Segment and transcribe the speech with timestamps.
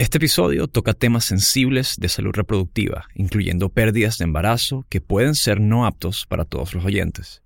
[0.00, 5.60] Este episodio toca temas sensibles de salud reproductiva, incluyendo pérdidas de embarazo que pueden ser
[5.60, 7.42] no aptos para todos los oyentes.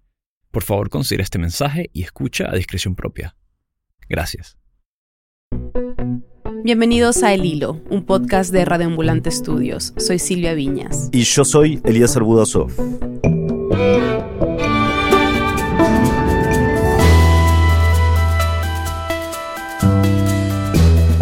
[0.52, 3.34] Por favor, considera este mensaje y escucha a discreción propia.
[4.08, 4.56] Gracias.
[6.62, 9.92] Bienvenidos a El Hilo, un podcast de Radioambulante Estudios.
[9.96, 11.08] Soy Silvia Viñas.
[11.10, 12.70] Y yo soy Elías Arbudasov.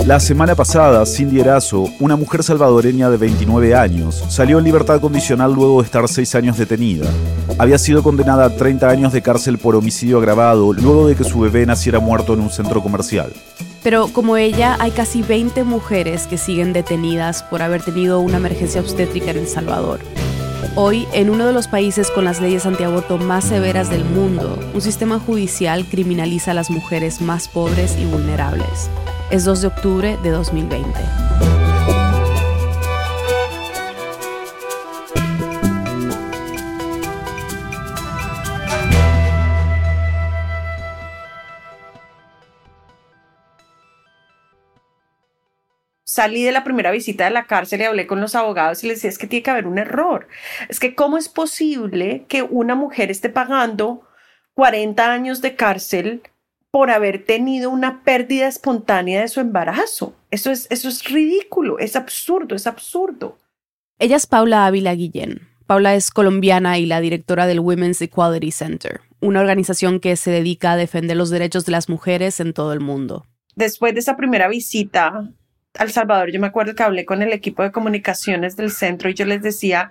[0.06, 5.54] La semana pasada, Cindy Erazo, una mujer salvadoreña de 29 años, salió en libertad condicional
[5.54, 7.08] luego de estar 6 años detenida.
[7.56, 11.38] Había sido condenada a 30 años de cárcel por homicidio agravado luego de que su
[11.38, 13.32] bebé naciera muerto en un centro comercial.
[13.84, 18.80] Pero como ella, hay casi 20 mujeres que siguen detenidas por haber tenido una emergencia
[18.80, 20.00] obstétrica en El Salvador.
[20.74, 24.80] Hoy, en uno de los países con las leyes antiaborto más severas del mundo, un
[24.80, 28.90] sistema judicial criminaliza a las mujeres más pobres y vulnerables.
[29.32, 31.00] Es 2 de octubre de 2020.
[46.04, 48.98] salí de la primera visita de la cárcel y hablé con los abogados y les
[48.98, 50.28] decía, es que tiene que haber un error.
[50.68, 54.06] Es que cómo es posible que una mujer esté pagando
[54.52, 56.22] 40 años de cárcel
[56.72, 60.16] por haber tenido una pérdida espontánea de su embarazo.
[60.30, 63.38] Eso es, eso es ridículo, es absurdo, es absurdo.
[63.98, 65.48] Ella es Paula Ávila Guillén.
[65.66, 70.72] Paula es colombiana y la directora del Women's Equality Center, una organización que se dedica
[70.72, 73.26] a defender los derechos de las mujeres en todo el mundo.
[73.54, 75.30] Después de esa primera visita
[75.78, 79.14] al Salvador, yo me acuerdo que hablé con el equipo de comunicaciones del centro y
[79.14, 79.90] yo les decía,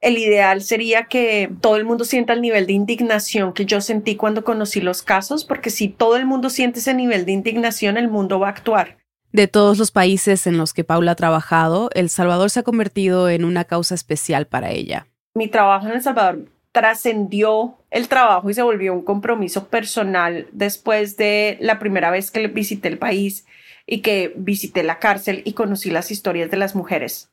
[0.00, 4.16] el ideal sería que todo el mundo sienta el nivel de indignación que yo sentí
[4.16, 8.08] cuando conocí los casos, porque si todo el mundo siente ese nivel de indignación, el
[8.08, 8.96] mundo va a actuar.
[9.32, 13.28] De todos los países en los que Paula ha trabajado, El Salvador se ha convertido
[13.28, 15.06] en una causa especial para ella.
[15.34, 21.16] Mi trabajo en El Salvador trascendió el trabajo y se volvió un compromiso personal después
[21.16, 23.46] de la primera vez que visité el país
[23.86, 27.30] y que visité la cárcel y conocí las historias de las mujeres.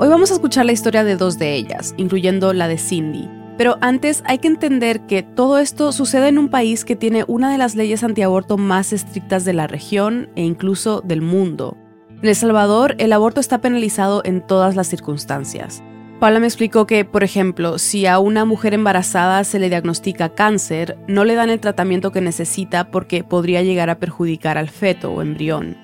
[0.00, 3.28] Hoy vamos a escuchar la historia de dos de ellas, incluyendo la de Cindy.
[3.56, 7.50] Pero antes hay que entender que todo esto sucede en un país que tiene una
[7.50, 11.76] de las leyes antiaborto más estrictas de la región e incluso del mundo.
[12.22, 15.82] En El Salvador, el aborto está penalizado en todas las circunstancias.
[16.20, 20.96] Paula me explicó que, por ejemplo, si a una mujer embarazada se le diagnostica cáncer,
[21.08, 25.22] no le dan el tratamiento que necesita porque podría llegar a perjudicar al feto o
[25.22, 25.76] embrión.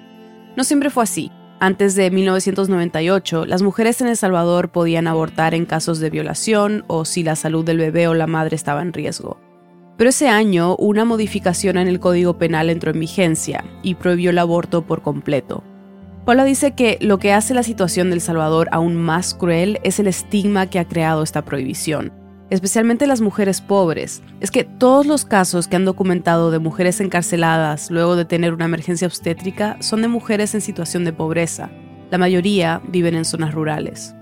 [0.57, 1.33] No siempre fue así.
[1.65, 7.07] Antes de 1998, las mujeres en El Salvador podían abortar en casos de violación o
[7.07, 9.41] si la salud del bebé o la madre estaba en riesgo.
[9.97, 14.41] Pero ese año, una modificación en el Código Penal entró en vigencia y prohibió el
[14.41, 15.65] aborto por completo.
[16.27, 20.07] Paula dice que lo que hace la situación del Salvador aún más cruel es el
[20.07, 22.13] estigma que ha creado esta prohibición
[22.51, 27.91] especialmente las mujeres pobres, es que todos los casos que han documentado de mujeres encarceladas
[27.91, 31.71] luego de tener una emergencia obstétrica son de mujeres en situación de pobreza.
[32.11, 34.15] La mayoría viven en zonas rurales.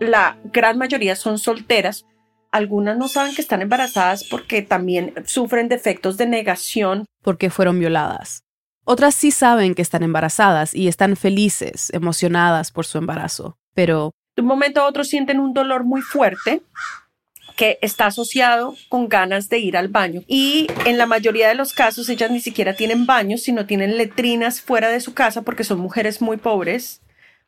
[0.00, 2.06] La gran mayoría son solteras.
[2.50, 7.06] Algunas no saben que están embarazadas porque también sufren defectos de negación.
[7.22, 8.42] Porque fueron violadas.
[8.84, 14.42] Otras sí saben que están embarazadas y están felices, emocionadas por su embarazo, pero de
[14.42, 16.62] un momento a otro sienten un dolor muy fuerte
[17.56, 20.22] que está asociado con ganas de ir al baño.
[20.26, 24.60] Y en la mayoría de los casos ellas ni siquiera tienen baños, sino tienen letrinas
[24.60, 27.02] fuera de su casa porque son mujeres muy pobres.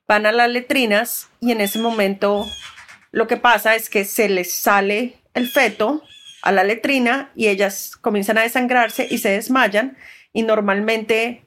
[0.06, 2.46] Van a las letrinas y en ese momento
[3.10, 6.02] lo que pasa es que se les sale el feto
[6.42, 9.96] a la letrina y ellas comienzan a desangrarse y se desmayan
[10.32, 11.43] y normalmente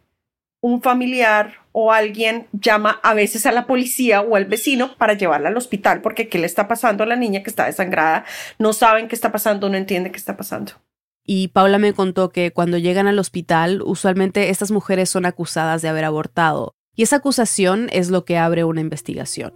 [0.68, 5.50] un familiar o alguien llama a veces a la policía o al vecino para llevarla
[5.50, 8.26] al hospital porque qué le está pasando a la niña que está desangrada,
[8.60, 10.74] no saben qué está pasando, no entienden qué está pasando.
[11.26, 15.90] Y Paula me contó que cuando llegan al hospital, usualmente estas mujeres son acusadas de
[15.90, 19.54] haber abortado, y esa acusación es lo que abre una investigación.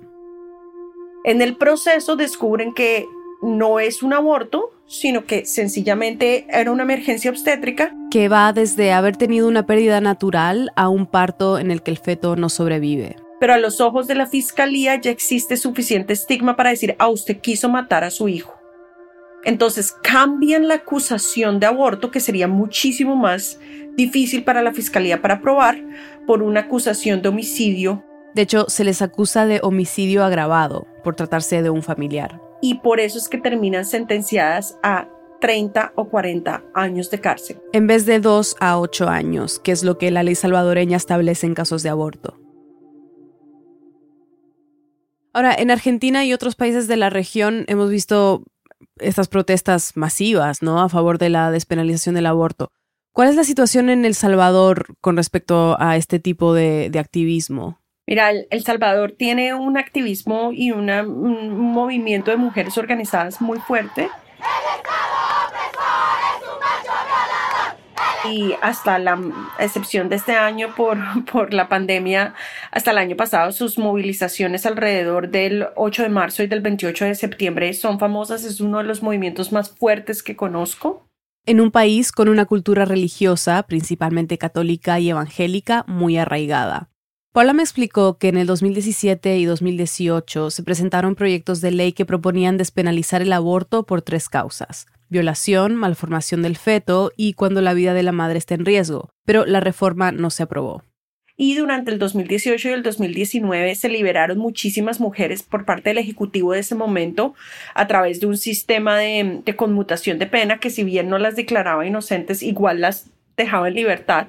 [1.23, 3.05] En el proceso descubren que
[3.41, 7.93] no es un aborto, sino que sencillamente era una emergencia obstétrica.
[8.11, 11.97] Que va desde haber tenido una pérdida natural a un parto en el que el
[11.97, 13.15] feto no sobrevive.
[13.39, 17.09] Pero a los ojos de la fiscalía ya existe suficiente estigma para decir, a ah,
[17.09, 18.53] usted quiso matar a su hijo.
[19.43, 23.59] Entonces cambian la acusación de aborto, que sería muchísimo más
[23.95, 25.81] difícil para la fiscalía para probar,
[26.27, 28.05] por una acusación de homicidio.
[28.35, 32.99] De hecho, se les acusa de homicidio agravado por tratarse de un familiar y por
[32.99, 35.07] eso es que terminan sentenciadas a
[35.41, 37.59] 30 o 40 años de cárcel.
[37.73, 41.47] En vez de 2 a 8 años, que es lo que la ley salvadoreña establece
[41.47, 42.37] en casos de aborto.
[45.33, 48.43] Ahora, en Argentina y otros países de la región hemos visto
[48.97, 50.81] estas protestas masivas, ¿no?
[50.81, 52.71] A favor de la despenalización del aborto.
[53.13, 57.80] ¿Cuál es la situación en El Salvador con respecto a este tipo de, de activismo?
[58.07, 60.87] Mira, El Salvador tiene un activismo y un
[61.57, 64.09] movimiento de mujeres organizadas muy fuerte.
[68.29, 69.19] y hasta la
[69.59, 70.97] excepción de este año por,
[71.31, 72.33] por la pandemia,
[72.71, 77.15] hasta el año pasado, sus movilizaciones alrededor del 8 de marzo y del 28 de
[77.15, 78.43] septiembre son famosas.
[78.43, 81.07] Es uno de los movimientos más fuertes que conozco.
[81.45, 86.90] En un país con una cultura religiosa, principalmente católica y evangélica, muy arraigada.
[87.33, 92.05] Paula me explicó que en el 2017 y 2018 se presentaron proyectos de ley que
[92.05, 97.93] proponían despenalizar el aborto por tres causas violación, malformación del feto y cuando la vida
[97.93, 100.83] de la madre está en riesgo, pero la reforma no se aprobó.
[101.35, 106.53] Y durante el 2018 y el 2019 se liberaron muchísimas mujeres por parte del Ejecutivo
[106.53, 107.33] de ese momento
[107.73, 111.85] a través de un sistema de, conmutación de pena que si bien no las declaraba
[111.85, 114.27] inocentes, igual las dejaba en libertad.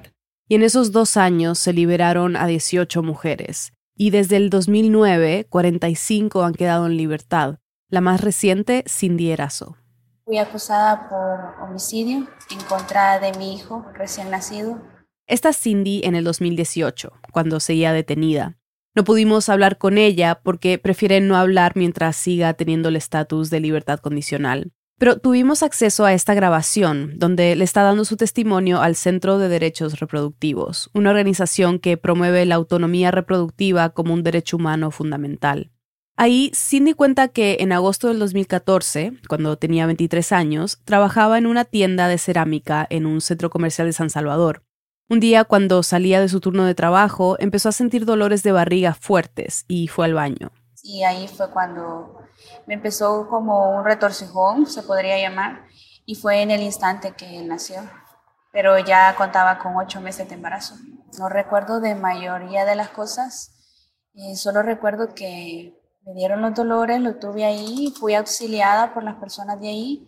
[0.53, 3.73] Y en esos dos años se liberaron a 18 mujeres.
[3.95, 7.57] Y desde el 2009, 45 han quedado en libertad.
[7.89, 9.77] La más reciente, Cindy Erazo.
[10.25, 14.79] Fui acusada por homicidio en contra de mi hijo recién nacido.
[15.25, 18.59] Esta es Cindy en el 2018, cuando seguía detenida.
[18.93, 23.59] No pudimos hablar con ella porque prefiere no hablar mientras siga teniendo el estatus de
[23.59, 24.71] libertad condicional.
[25.03, 29.49] Pero tuvimos acceso a esta grabación, donde le está dando su testimonio al Centro de
[29.49, 35.71] Derechos Reproductivos, una organización que promueve la autonomía reproductiva como un derecho humano fundamental.
[36.15, 41.65] Ahí Cindy cuenta que en agosto del 2014, cuando tenía 23 años, trabajaba en una
[41.65, 44.63] tienda de cerámica en un centro comercial de San Salvador.
[45.09, 48.93] Un día, cuando salía de su turno de trabajo, empezó a sentir dolores de barriga
[48.93, 50.53] fuertes y fue al baño.
[50.83, 52.19] Y ahí fue cuando
[52.67, 55.65] me empezó como un retorcijón, se podría llamar,
[56.05, 57.81] y fue en el instante que nació.
[58.51, 60.75] Pero ya contaba con ocho meses de embarazo.
[61.17, 63.51] No recuerdo de mayoría de las cosas,
[64.13, 69.15] eh, solo recuerdo que me dieron los dolores, lo tuve ahí, fui auxiliada por las
[69.15, 70.07] personas de ahí,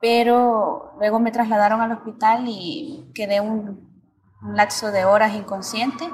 [0.00, 3.88] pero luego me trasladaron al hospital y quedé un
[4.42, 6.04] lapso de horas inconsciente.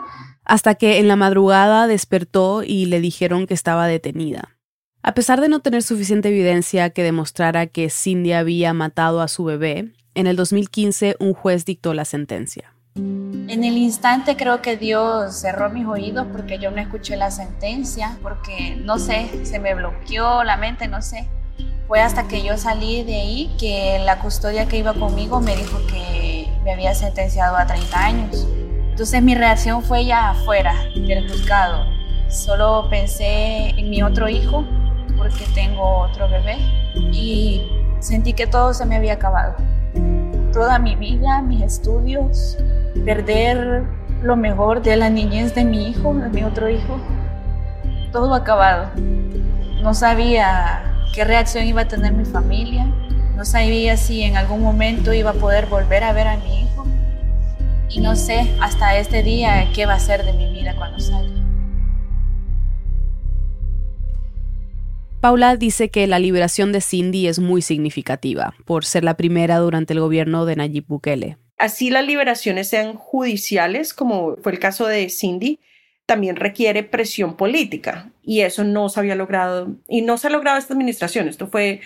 [0.47, 4.57] Hasta que en la madrugada despertó y le dijeron que estaba detenida.
[5.03, 9.45] A pesar de no tener suficiente evidencia que demostrara que Cindy había matado a su
[9.45, 12.73] bebé, en el 2015 un juez dictó la sentencia.
[12.95, 18.17] En el instante creo que Dios cerró mis oídos porque yo no escuché la sentencia,
[18.23, 21.29] porque no sé, se me bloqueó la mente, no sé.
[21.89, 25.79] Fue hasta que yo salí de ahí que la custodia que iba conmigo me dijo
[25.87, 28.47] que me había sentenciado a 30 años.
[28.97, 31.85] Entonces mi reacción fue ya afuera del juzgado.
[32.31, 34.65] Solo pensé en mi otro hijo
[35.19, 36.57] porque tengo otro bebé
[37.13, 37.61] y
[37.99, 39.55] sentí que todo se me había acabado.
[40.51, 42.57] Toda mi vida, mis estudios,
[43.05, 43.83] perder
[44.23, 46.99] lo mejor de la niñez de mi hijo, de mi otro hijo,
[48.13, 48.87] todo acabado.
[49.83, 50.85] No sabía
[51.15, 52.87] qué reacción iba a tener mi familia,
[53.37, 56.76] no sabía si en algún momento iba a poder volver a ver a mi hijo
[57.91, 61.35] y no sé hasta este día qué va a ser de mi vida cuando salga.
[65.21, 69.93] Paula dice que la liberación de Cindy es muy significativa por ser la primera durante
[69.93, 71.39] el gobierno de Nayib Bukele.
[71.59, 75.59] Así las liberaciones sean judiciales, como fue el caso de Cindy,
[76.05, 80.59] también requiere presión política y eso no se había logrado y no se ha logrado
[80.59, 81.29] esta administración.
[81.29, 81.81] Esto fue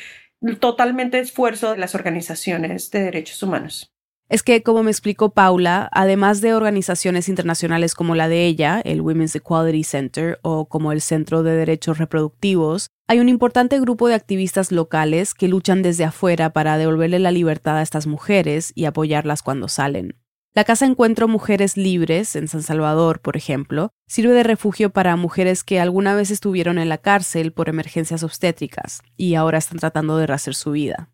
[0.58, 3.90] totalmente esfuerzo de las organizaciones de derechos humanos
[4.30, 9.00] es que, como me explicó Paula, además de organizaciones internacionales como la de ella, el
[9.00, 14.14] Women's Equality Center o como el Centro de Derechos Reproductivos, hay un importante grupo de
[14.14, 19.42] activistas locales que luchan desde afuera para devolverle la libertad a estas mujeres y apoyarlas
[19.42, 20.14] cuando salen.
[20.54, 25.64] La Casa Encuentro Mujeres Libres, en San Salvador, por ejemplo, sirve de refugio para mujeres
[25.64, 30.28] que alguna vez estuvieron en la cárcel por emergencias obstétricas y ahora están tratando de
[30.28, 31.08] rehacer su vida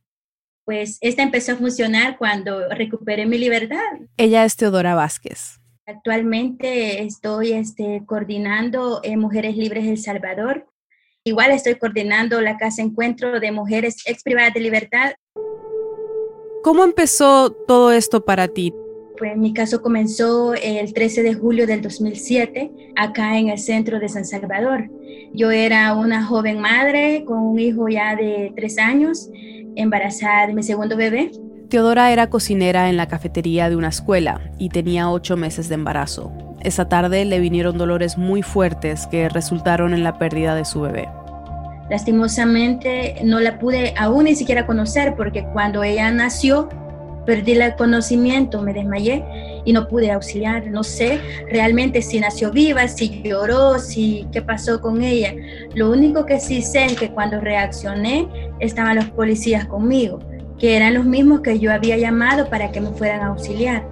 [0.67, 3.79] pues esta empezó a funcionar cuando recuperé mi libertad.
[4.17, 5.61] Ella es Teodora Vázquez.
[5.87, 10.67] Actualmente estoy este, coordinando eh, Mujeres Libres El Salvador.
[11.23, 15.13] Igual estoy coordinando la Casa Encuentro de Mujeres Ex Privadas de Libertad.
[16.65, 18.75] ¿Cómo empezó todo esto para ti?
[19.17, 24.09] Pues mi caso comenzó el 13 de julio del 2007, acá en el centro de
[24.09, 24.91] San Salvador.
[25.33, 29.31] Yo era una joven madre con un hijo ya de tres años
[29.77, 31.31] embarazada de mi segundo bebé.
[31.69, 36.33] Teodora era cocinera en la cafetería de una escuela y tenía ocho meses de embarazo.
[36.61, 41.09] Esa tarde le vinieron dolores muy fuertes que resultaron en la pérdida de su bebé.
[41.91, 46.69] Lastimosamente no la pude aún ni siquiera conocer porque cuando ella nació
[47.25, 49.25] perdí el conocimiento, me desmayé
[49.67, 50.69] y no pude auxiliar.
[50.69, 51.21] No sé
[51.51, 55.35] realmente si nació viva, si lloró, si qué pasó con ella.
[55.75, 58.27] Lo único que sí sé es que cuando reaccioné
[58.61, 60.21] estaban los policías conmigo,
[60.59, 63.87] que eran los mismos que yo había llamado para que me fueran a auxiliar.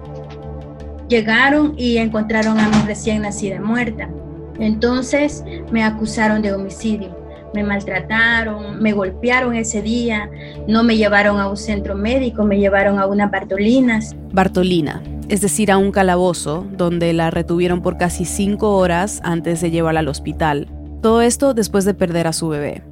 [1.07, 4.09] Llegaron y encontraron a mi recién nacida muerta.
[4.57, 10.29] Entonces me acusaron de homicidio me maltrataron, me golpearon ese día,
[10.67, 14.13] no me llevaron a un centro médico, me llevaron a unas Bartolinas.
[14.33, 19.71] Bartolina, es decir, a un calabozo, donde la retuvieron por casi cinco horas antes de
[19.71, 20.67] llevarla al hospital.
[21.01, 22.83] Todo esto después de perder a su bebé.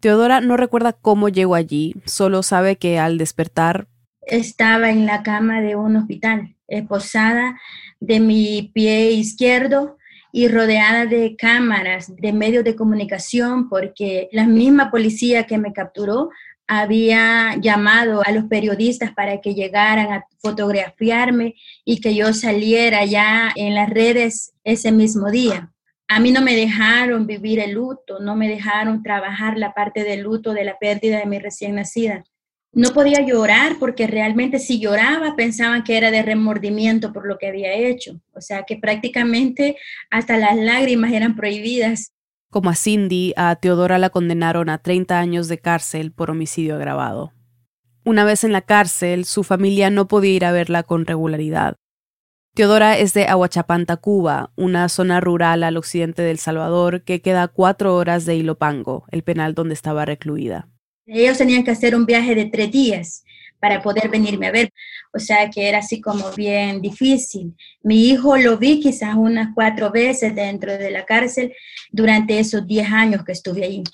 [0.00, 3.86] Teodora no recuerda cómo llegó allí, solo sabe que al despertar...
[4.22, 7.58] Estaba en la cama de un hospital, esposada
[7.98, 9.98] de mi pie izquierdo
[10.32, 16.30] y rodeada de cámaras, de medios de comunicación, porque la misma policía que me capturó
[16.72, 23.52] había llamado a los periodistas para que llegaran a fotografiarme y que yo saliera ya
[23.56, 25.72] en las redes ese mismo día.
[26.06, 30.20] A mí no me dejaron vivir el luto, no me dejaron trabajar la parte del
[30.20, 32.24] luto de la pérdida de mi recién nacida
[32.72, 37.48] no podía llorar porque realmente si lloraba pensaban que era de remordimiento por lo que
[37.48, 38.20] había hecho.
[38.32, 39.76] O sea que prácticamente
[40.10, 42.12] hasta las lágrimas eran prohibidas.
[42.50, 47.32] Como a Cindy, a Teodora la condenaron a 30 años de cárcel por homicidio agravado.
[48.04, 51.76] Una vez en la cárcel, su familia no podía ir a verla con regularidad.
[52.54, 57.48] Teodora es de Aguachapanta, Cuba, una zona rural al occidente del Salvador que queda a
[57.48, 60.68] cuatro horas de Ilopango, el penal donde estaba recluida.
[61.06, 63.22] Ellos tenían que hacer un viaje de tres días
[63.60, 64.72] para poder venirme a ver.
[65.12, 67.54] O sea que era así como bien difícil.
[67.82, 71.52] Mi hijo lo vi quizás unas cuatro veces dentro de la cárcel
[71.90, 73.84] durante esos diez años que estuve allí.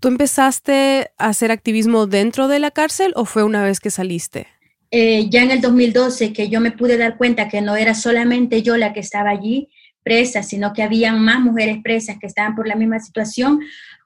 [0.00, 4.46] ¿Tú empezaste a hacer activismo dentro de la cárcel o fue una vez que saliste?
[4.90, 8.62] Eh, ya en el 2012 que yo me pude dar cuenta que no era solamente
[8.62, 9.70] yo la que estaba allí
[10.04, 13.60] presa, sino que había más mujeres presas que estaban por la misma situación,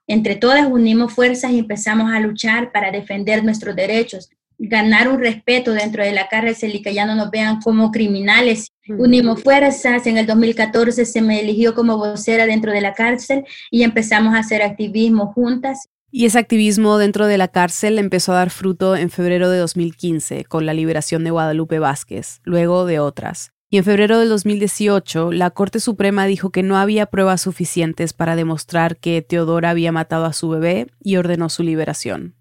[0.07, 5.71] entre todas unimos fuerzas y empezamos a luchar para defender nuestros derechos, ganar un respeto
[5.71, 8.67] dentro de la cárcel y que ya no nos vean como criminales.
[8.89, 13.83] Unimos fuerzas, en el 2014 se me eligió como vocera dentro de la cárcel y
[13.83, 15.87] empezamos a hacer activismo juntas.
[16.11, 20.43] Y ese activismo dentro de la cárcel empezó a dar fruto en febrero de 2015
[20.45, 23.51] con la liberación de Guadalupe Vázquez, luego de otras.
[23.71, 28.35] Y en febrero del 2018, la Corte Suprema dijo que no había pruebas suficientes para
[28.35, 32.38] demostrar que Teodora había matado a su bebé y ordenó su liberación.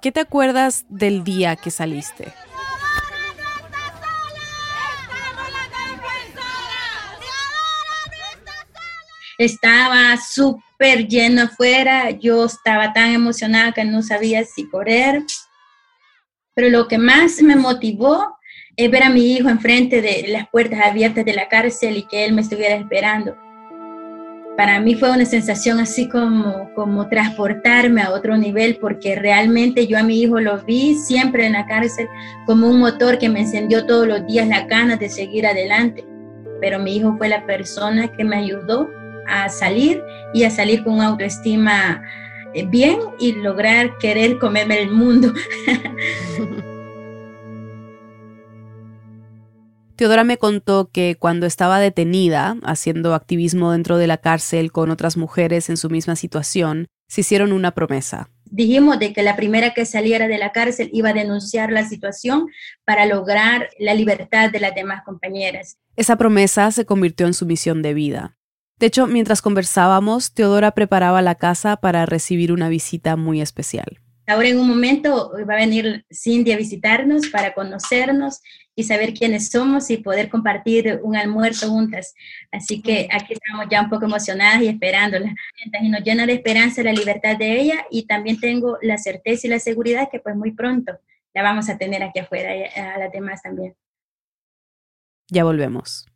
[0.00, 2.32] ¿Qué te acuerdas del día que saliste?
[9.36, 15.22] Estaba súper lleno afuera, yo estaba tan emocionada que no sabía si correr.
[16.54, 18.38] Pero lo que más me motivó
[18.76, 22.24] es ver a mi hijo enfrente de las puertas abiertas de la cárcel y que
[22.24, 23.36] él me estuviera esperando.
[24.60, 29.96] Para mí fue una sensación así como, como transportarme a otro nivel, porque realmente yo
[29.96, 32.06] a mi hijo lo vi siempre en la cárcel
[32.44, 36.04] como un motor que me encendió todos los días la ganas de seguir adelante.
[36.60, 38.86] Pero mi hijo fue la persona que me ayudó
[39.26, 40.02] a salir
[40.34, 42.02] y a salir con una autoestima
[42.52, 45.32] eh, bien y lograr querer comerme el mundo.
[50.00, 55.18] Teodora me contó que cuando estaba detenida, haciendo activismo dentro de la cárcel con otras
[55.18, 58.30] mujeres en su misma situación, se hicieron una promesa.
[58.46, 62.46] Dijimos de que la primera que saliera de la cárcel iba a denunciar la situación
[62.86, 65.76] para lograr la libertad de las demás compañeras.
[65.96, 68.38] Esa promesa se convirtió en su misión de vida.
[68.78, 74.00] De hecho, mientras conversábamos, Teodora preparaba la casa para recibir una visita muy especial.
[74.30, 78.40] Ahora en un momento va a venir Cindy a visitarnos para conocernos
[78.76, 82.14] y saber quiénes somos y poder compartir un almuerzo juntas.
[82.52, 85.34] Así que aquí estamos ya un poco emocionadas y esperándola.
[85.82, 89.50] Y nos llena de esperanza la libertad de ella y también tengo la certeza y
[89.50, 90.92] la seguridad que pues muy pronto
[91.34, 93.74] la vamos a tener aquí afuera y a las demás también.
[95.26, 96.06] Ya volvemos.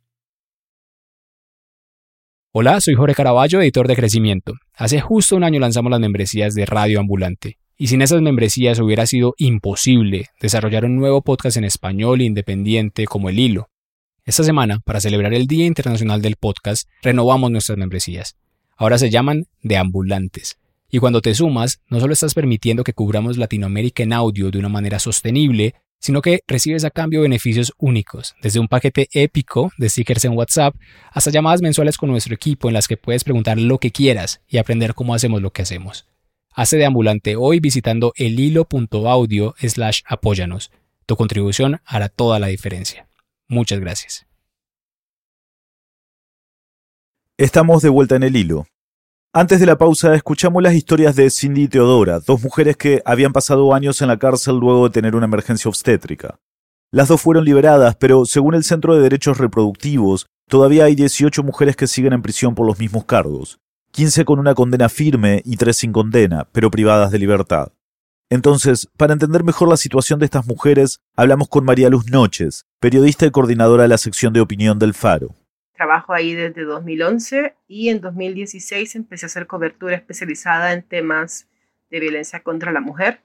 [2.53, 4.53] Hola, soy Jorge Caraballo, editor de Crecimiento.
[4.73, 7.57] Hace justo un año lanzamos las membresías de Radio Ambulante.
[7.77, 13.27] Y sin esas membresías hubiera sido imposible desarrollar un nuevo podcast en español independiente como
[13.27, 13.67] El Hilo.
[14.23, 18.37] Esta semana, para celebrar el Día Internacional del Podcast, renovamos nuestras membresías.
[18.77, 20.57] Ahora se llaman Deambulantes.
[20.89, 24.69] Y cuando te sumas, no solo estás permitiendo que cubramos Latinoamérica en audio de una
[24.69, 30.23] manera sostenible, sino que recibes a cambio beneficios únicos, desde un paquete épico de stickers
[30.23, 30.75] en WhatsApp
[31.11, 34.59] hasta llamadas mensuales con nuestro equipo en las que puedes preguntar lo que quieras y
[34.59, 36.05] aprender cómo hacemos lo que hacemos.
[36.57, 40.71] Hace de ambulante hoy visitando elhilo.audio slash apóyanos.
[41.05, 43.09] Tu contribución hará toda la diferencia.
[43.49, 44.25] Muchas gracias.
[47.37, 48.67] Estamos de vuelta en el hilo.
[49.33, 53.33] Antes de la pausa escuchamos las historias de Cindy y Teodora, dos mujeres que habían
[53.33, 56.39] pasado años en la cárcel luego de tener una emergencia obstétrica.
[56.89, 61.75] Las dos fueron liberadas, pero según el Centro de Derechos Reproductivos, todavía hay 18 mujeres
[61.75, 63.59] que siguen en prisión por los mismos cargos,
[63.95, 67.71] 15 con una condena firme y 3 sin condena, pero privadas de libertad.
[68.29, 73.25] Entonces, para entender mejor la situación de estas mujeres, hablamos con María Luz Noches, periodista
[73.25, 75.33] y coordinadora de la sección de opinión del Faro.
[75.77, 81.47] Trabajo ahí desde 2011 y en 2016 empecé a hacer cobertura especializada en temas
[81.89, 83.21] de violencia contra la mujer.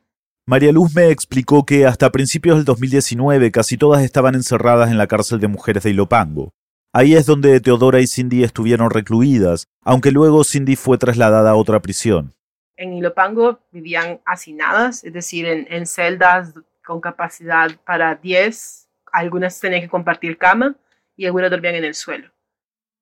[0.46, 5.08] María Luz me explicó que hasta principios del 2019 casi todas estaban encerradas en la
[5.08, 6.52] cárcel de mujeres de Ilopango.
[6.92, 11.80] Ahí es donde Teodora y Cindy estuvieron recluidas, aunque luego Cindy fue trasladada a otra
[11.80, 12.34] prisión.
[12.76, 16.52] En Ilopango vivían hacinadas, es decir, en, en celdas
[16.84, 20.74] con capacidad para 10, algunas tenían que compartir cama
[21.16, 22.28] y algunas dormían en el suelo.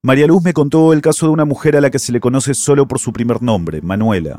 [0.02, 2.52] María Luz me contó el caso de una mujer a la que se le conoce
[2.52, 4.38] solo por su primer nombre, Manuela.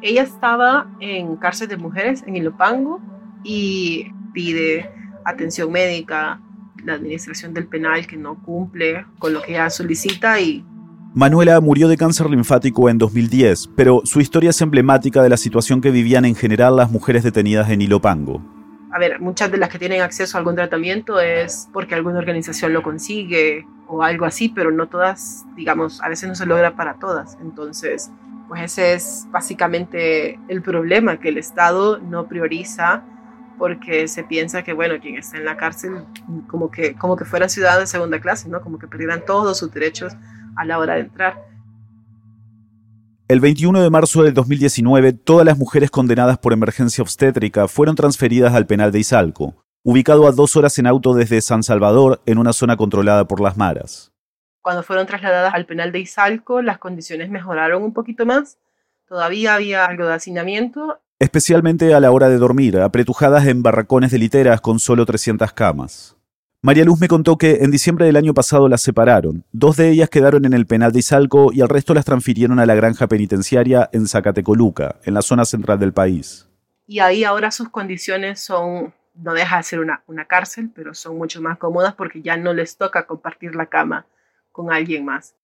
[0.00, 3.00] Ella estaba en cárcel de mujeres en Ilopango
[3.42, 4.88] y pide
[5.24, 6.40] atención médica,
[6.84, 10.64] la administración del penal que no cumple con lo que ella solicita y...
[11.14, 15.82] Manuela murió de cáncer linfático en 2010, pero su historia es emblemática de la situación
[15.82, 18.42] que vivían en general las mujeres detenidas en Ilopango
[18.92, 22.74] a ver, muchas de las que tienen acceso a algún tratamiento es porque alguna organización
[22.74, 26.94] lo consigue o algo así, pero no todas, digamos, a veces no se logra para
[26.94, 27.38] todas.
[27.40, 28.10] Entonces,
[28.48, 33.02] pues ese es básicamente el problema, que el Estado no prioriza
[33.62, 36.04] porque se piensa que, bueno, quien está en la cárcel,
[36.48, 38.60] como que, como que fueran ciudadanos de segunda clase, ¿no?
[38.60, 40.14] Como que perdieran todos sus derechos
[40.56, 41.46] a la hora de entrar.
[43.28, 48.52] El 21 de marzo del 2019, todas las mujeres condenadas por emergencia obstétrica fueron transferidas
[48.52, 52.52] al penal de Izalco, ubicado a dos horas en auto desde San Salvador, en una
[52.52, 54.12] zona controlada por las maras.
[54.60, 58.58] Cuando fueron trasladadas al penal de Izalco, las condiciones mejoraron un poquito más.
[59.06, 60.98] Todavía había algo de hacinamiento.
[61.22, 66.16] Especialmente a la hora de dormir, apretujadas en barracones de literas con solo 300 camas.
[66.62, 69.44] María Luz me contó que en diciembre del año pasado las separaron.
[69.52, 72.66] Dos de ellas quedaron en el penal de Izalco y el resto las transfirieron a
[72.66, 76.48] la granja penitenciaria en Zacatecoluca, en la zona central del país.
[76.88, 81.18] Y ahí ahora sus condiciones son, no deja de ser una, una cárcel, pero son
[81.18, 84.06] mucho más cómodas porque ya no les toca compartir la cama
[84.50, 85.36] con alguien más.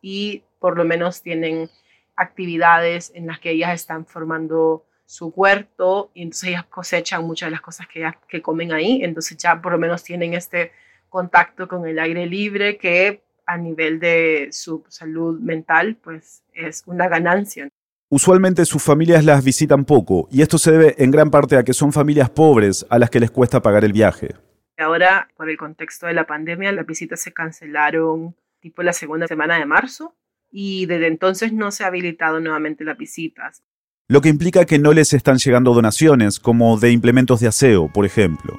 [0.00, 1.70] Y por lo menos tienen
[2.14, 7.52] actividades en las que ellas están formando su huerto y entonces ellas cosechan muchas de
[7.52, 10.72] las cosas que, que comen ahí, entonces ya por lo menos tienen este
[11.08, 17.08] contacto con el aire libre que a nivel de su salud mental pues es una
[17.08, 17.68] ganancia.
[18.08, 21.72] Usualmente sus familias las visitan poco y esto se debe en gran parte a que
[21.72, 24.34] son familias pobres a las que les cuesta pagar el viaje.
[24.76, 29.58] Ahora, por el contexto de la pandemia, las visitas se cancelaron tipo la segunda semana
[29.58, 30.14] de marzo
[30.50, 33.62] y desde entonces no se ha habilitado nuevamente las visitas
[34.06, 38.04] lo que implica que no les están llegando donaciones, como de implementos de aseo, por
[38.04, 38.54] ejemplo.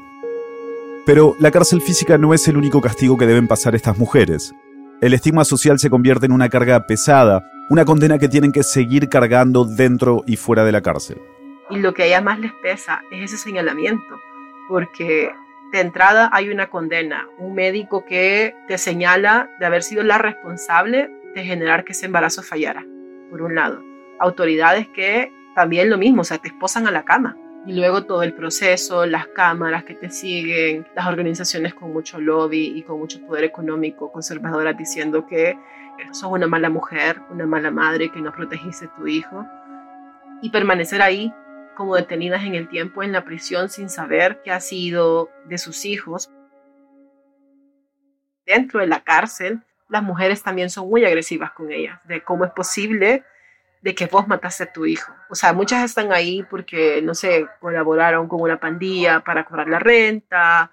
[1.05, 4.53] Pero la cárcel física no es el único castigo que deben pasar estas mujeres.
[5.01, 9.07] El estigma social se convierte en una carga pesada, una condena que tienen que seguir
[9.07, 11.21] cargando dentro y fuera de la cárcel.
[11.69, 14.19] Y lo que a ellas más les pesa es ese señalamiento,
[14.67, 15.31] porque
[15.71, 21.11] de entrada hay una condena, un médico que te señala de haber sido la responsable
[21.35, 22.83] de generar que ese embarazo fallara,
[23.29, 23.83] por un lado
[24.19, 27.37] autoridades que también lo mismo, o sea, te esposan a la cama.
[27.65, 32.77] Y luego todo el proceso, las cámaras que te siguen, las organizaciones con mucho lobby
[32.77, 35.57] y con mucho poder económico, conservadoras diciendo que
[36.11, 39.45] sos una mala mujer, una mala madre, que no protegiste a tu hijo.
[40.43, 41.33] Y permanecer ahí
[41.75, 45.85] como detenidas en el tiempo en la prisión sin saber qué ha sido de sus
[45.85, 46.29] hijos.
[48.45, 52.51] Dentro de la cárcel, las mujeres también son muy agresivas con ellas, de cómo es
[52.51, 53.23] posible
[53.85, 55.13] de que vos mataste a tu hijo.
[55.29, 59.77] O sea, muchas están ahí porque, no sé, colaboraron con una pandilla para cobrar la
[59.77, 60.71] renta,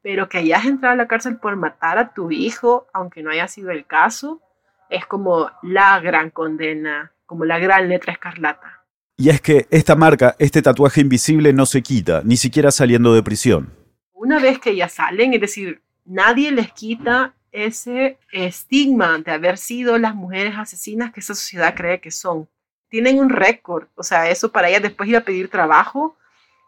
[0.00, 3.48] pero que hayas entrado a la cárcel por matar a tu hijo, aunque no haya
[3.48, 4.40] sido el caso,
[4.88, 8.82] es como la gran condena, como la gran letra escarlata.
[9.18, 13.22] Y es que esta marca, este tatuaje invisible no se quita, ni siquiera saliendo de
[13.22, 13.74] prisión.
[14.14, 17.34] Una vez que ya salen, es decir, nadie les quita
[17.66, 22.48] ese estigma de haber sido las mujeres asesinas que esa sociedad cree que son.
[22.88, 26.16] Tienen un récord, o sea, eso para ellas después ir a pedir trabajo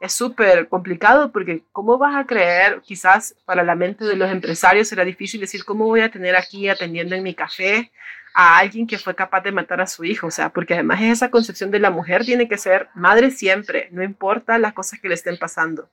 [0.01, 2.81] es súper complicado porque ¿cómo vas a creer?
[2.81, 6.69] Quizás para la mente de los empresarios será difícil decir, ¿cómo voy a tener aquí
[6.69, 7.93] atendiendo en mi café
[8.35, 10.27] a alguien que fue capaz de matar a su hijo?
[10.27, 13.89] O sea, porque además es esa concepción de la mujer tiene que ser madre siempre,
[13.93, 15.91] no importa las cosas que le estén pasando.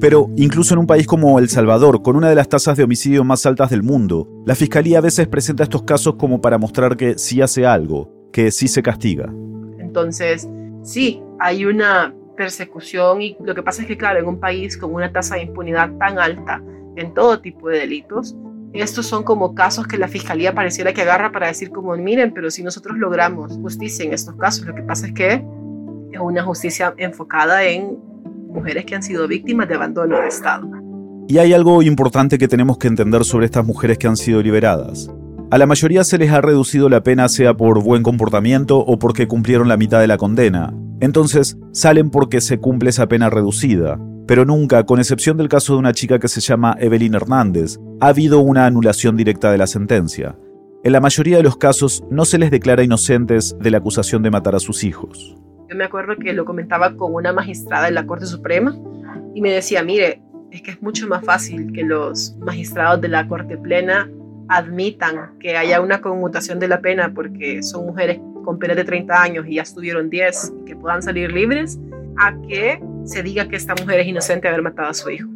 [0.00, 3.24] Pero incluso en un país como El Salvador, con una de las tasas de homicidio
[3.24, 7.18] más altas del mundo, la Fiscalía a veces presenta estos casos como para mostrar que
[7.18, 9.32] sí hace algo, que sí se castiga.
[9.78, 10.48] Entonces,
[10.82, 14.94] sí, hay una persecución y lo que pasa es que, claro, en un país con
[14.94, 16.62] una tasa de impunidad tan alta
[16.94, 18.36] en todo tipo de delitos,
[18.72, 22.50] estos son como casos que la fiscalía pareciera que agarra para decir como, miren, pero
[22.50, 25.44] si nosotros logramos justicia en estos casos, lo que pasa es que
[26.12, 27.98] es una justicia enfocada en
[28.48, 30.68] mujeres que han sido víctimas de abandono de Estado.
[31.28, 35.10] Y hay algo importante que tenemos que entender sobre estas mujeres que han sido liberadas.
[35.50, 39.28] A la mayoría se les ha reducido la pena sea por buen comportamiento o porque
[39.28, 40.74] cumplieron la mitad de la condena.
[41.00, 43.98] Entonces, salen porque se cumple esa pena reducida.
[44.26, 48.08] Pero nunca, con excepción del caso de una chica que se llama Evelyn Hernández, ha
[48.08, 50.36] habido una anulación directa de la sentencia.
[50.84, 54.30] En la mayoría de los casos no se les declara inocentes de la acusación de
[54.30, 55.36] matar a sus hijos.
[55.68, 58.74] Yo me acuerdo que lo comentaba con una magistrada de la Corte Suprema
[59.34, 63.28] y me decía, mire, es que es mucho más fácil que los magistrados de la
[63.28, 64.10] Corte Plena
[64.48, 69.22] admitan que haya una conmutación de la pena porque son mujeres con pena de 30
[69.22, 71.78] años y ya estuvieron 10 y que puedan salir libres,
[72.16, 75.28] a que se diga que esta mujer es inocente de haber matado a su hijo.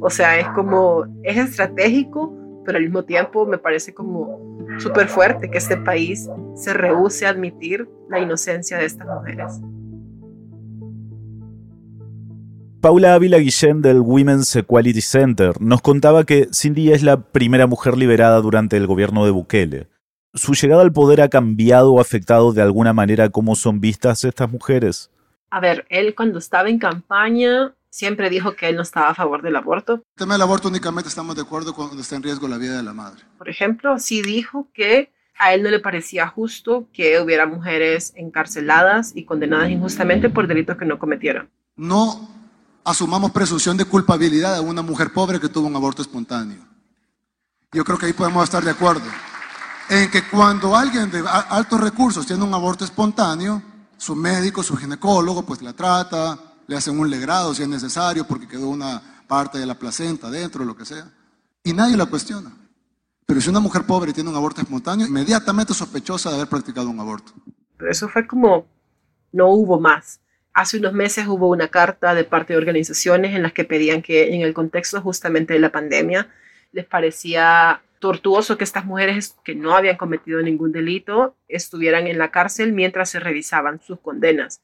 [0.00, 2.32] O sea, es como, es estratégico,
[2.64, 7.30] pero al mismo tiempo me parece como súper fuerte que este país se rehúse a
[7.30, 9.60] admitir la inocencia de estas mujeres.
[12.80, 17.96] Paula Ávila Guillén del Women's Equality Center nos contaba que Cindy es la primera mujer
[17.96, 19.88] liberada durante el gobierno de Bukele.
[20.34, 24.50] ¿Su llegada al poder ha cambiado o afectado de alguna manera cómo son vistas estas
[24.52, 25.10] mujeres?
[25.50, 29.40] A ver, él cuando estaba en campaña siempre dijo que él no estaba a favor
[29.40, 29.94] del aborto.
[29.94, 32.82] El tema del aborto únicamente estamos de acuerdo cuando está en riesgo la vida de
[32.82, 33.22] la madre.
[33.38, 39.12] Por ejemplo, sí dijo que a él no le parecía justo que hubiera mujeres encarceladas
[39.14, 41.48] y condenadas injustamente por delitos que no cometieron.
[41.76, 42.28] No
[42.84, 46.66] asumamos presunción de culpabilidad a una mujer pobre que tuvo un aborto espontáneo.
[47.70, 49.06] Yo creo que ahí podemos estar de acuerdo.
[49.88, 53.62] En que cuando alguien de altos recursos tiene un aborto espontáneo,
[53.96, 58.48] su médico, su ginecólogo, pues la trata, le hacen un legrado si es necesario porque
[58.48, 61.10] quedó una parte de la placenta dentro, lo que sea.
[61.62, 62.52] Y nadie la cuestiona.
[63.26, 67.00] Pero si una mujer pobre tiene un aborto espontáneo, inmediatamente sospechosa de haber practicado un
[67.00, 67.32] aborto.
[67.76, 68.66] Pero eso fue como,
[69.32, 70.20] no hubo más.
[70.52, 74.34] Hace unos meses hubo una carta de parte de organizaciones en las que pedían que
[74.34, 76.28] en el contexto justamente de la pandemia
[76.72, 82.30] les parecía tortuoso que estas mujeres que no habían cometido ningún delito estuvieran en la
[82.30, 84.60] cárcel mientras se revisaban sus condenas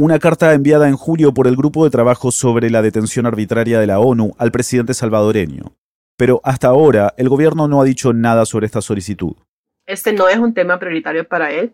[0.00, 3.88] una carta enviada en julio por el Grupo de Trabajo sobre la Detención Arbitraria de
[3.88, 5.74] la ONU al presidente salvadoreño.
[6.16, 9.34] Pero hasta ahora el gobierno no ha dicho nada sobre esta solicitud.
[9.86, 11.72] Este no es un tema prioritario para él.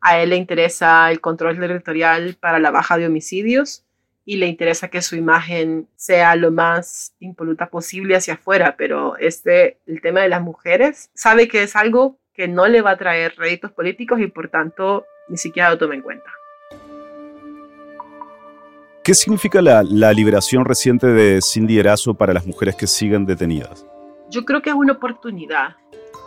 [0.00, 3.84] A él le interesa el control territorial para la baja de homicidios
[4.24, 9.78] y le interesa que su imagen sea lo más impoluta posible hacia afuera, pero este,
[9.88, 13.34] el tema de las mujeres, sabe que es algo que no le va a traer
[13.36, 16.30] réditos políticos y por tanto ni siquiera lo toma en cuenta.
[19.04, 23.84] ¿Qué significa la, liberación reciente de Cindy Erazo para las mujeres que siguen detenidas?
[24.30, 25.76] Yo creo que es una oportunidad.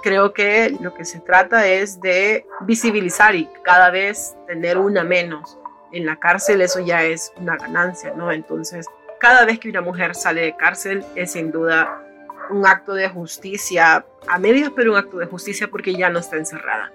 [0.03, 5.57] Creo que lo que se trata es de visibilizar y cada vez tener una menos.
[5.91, 8.31] En la cárcel eso ya es una ganancia, ¿no?
[8.31, 8.85] Entonces,
[9.19, 12.03] cada vez que una mujer sale de cárcel es sin duda
[12.51, 16.37] un acto de justicia a medios, pero un acto de justicia porque ya no está
[16.37, 16.93] encerrada.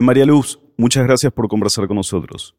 [0.00, 2.56] María Luz, muchas gracias por conversar con nosotros.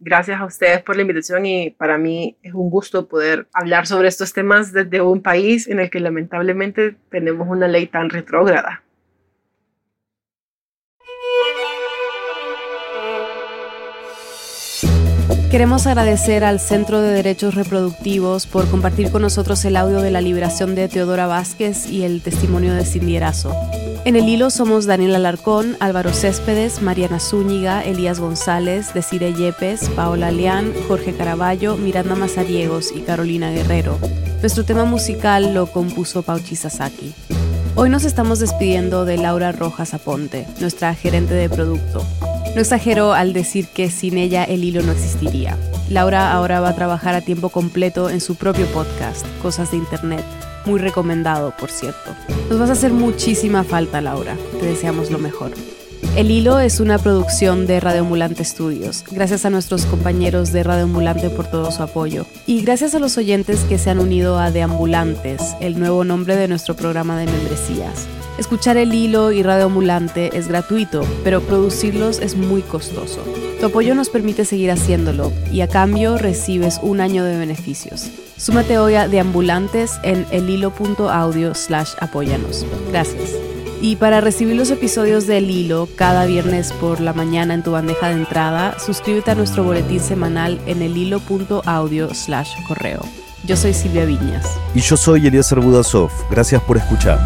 [0.00, 4.08] Gracias a ustedes por la invitación y para mí es un gusto poder hablar sobre
[4.08, 8.82] estos temas desde un país en el que lamentablemente tenemos una ley tan retrógrada.
[15.52, 20.22] Queremos agradecer al Centro de Derechos Reproductivos por compartir con nosotros el audio de la
[20.22, 23.54] liberación de Teodora Vázquez y el testimonio de Cindy Erazo.
[24.06, 30.30] En el hilo somos Daniel Alarcón, Álvaro Céspedes, Mariana Zúñiga, Elías González, Desire Yepes, Paola
[30.30, 33.98] Leán, Jorge Caraballo, Miranda Mazariegos y Carolina Guerrero.
[34.40, 37.12] Nuestro tema musical lo compuso Pauchi Sasaki.
[37.74, 42.06] Hoy nos estamos despidiendo de Laura Rojas Aponte, nuestra gerente de producto.
[42.54, 45.56] No exagero al decir que sin ella el hilo no existiría.
[45.88, 50.22] Laura ahora va a trabajar a tiempo completo en su propio podcast, Cosas de Internet.
[50.66, 52.14] Muy recomendado, por cierto.
[52.50, 54.36] Nos vas a hacer muchísima falta, Laura.
[54.60, 55.52] Te deseamos lo mejor.
[56.14, 59.02] El Hilo es una producción de Radio Ambulante Studios.
[59.10, 62.26] Gracias a nuestros compañeros de Radio Ambulante por todo su apoyo.
[62.46, 66.48] Y gracias a los oyentes que se han unido a Deambulantes, el nuevo nombre de
[66.48, 68.06] nuestro programa de membresías.
[68.42, 73.22] Escuchar el hilo y Radio Ambulante es gratuito, pero producirlos es muy costoso.
[73.60, 78.10] Tu apoyo nos permite seguir haciéndolo y a cambio recibes un año de beneficios.
[78.36, 82.66] Súmate hoy a Deambulantes en elhilo.audio slash apóyanos.
[82.90, 83.30] Gracias.
[83.80, 88.08] Y para recibir los episodios del Hilo cada viernes por la mañana en tu bandeja
[88.08, 93.02] de entrada, suscríbete a nuestro boletín semanal en el hilo.audio slash correo.
[93.44, 94.46] Yo soy Silvia Viñas.
[94.74, 96.10] Y yo soy Eliezer Budasov.
[96.28, 97.20] Gracias por escuchar.